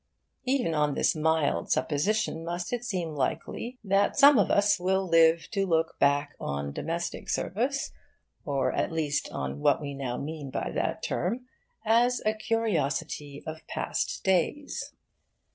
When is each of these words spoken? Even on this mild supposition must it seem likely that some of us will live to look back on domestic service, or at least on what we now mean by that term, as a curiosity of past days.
Even 0.45 0.73
on 0.73 0.95
this 0.95 1.15
mild 1.15 1.71
supposition 1.71 2.43
must 2.43 2.73
it 2.73 2.83
seem 2.83 3.13
likely 3.13 3.77
that 3.83 4.17
some 4.17 4.39
of 4.39 4.49
us 4.49 4.79
will 4.79 5.07
live 5.07 5.47
to 5.51 5.63
look 5.67 5.99
back 5.99 6.33
on 6.39 6.71
domestic 6.73 7.29
service, 7.29 7.91
or 8.43 8.73
at 8.73 8.91
least 8.91 9.29
on 9.31 9.59
what 9.59 9.79
we 9.79 9.93
now 9.93 10.17
mean 10.17 10.49
by 10.49 10.71
that 10.71 11.03
term, 11.03 11.45
as 11.85 12.19
a 12.25 12.33
curiosity 12.33 13.43
of 13.45 13.61
past 13.67 14.23
days. 14.23 14.91